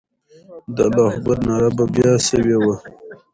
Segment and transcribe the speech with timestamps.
[0.75, 2.75] د الله اکبر ناره به بیا سوې وه.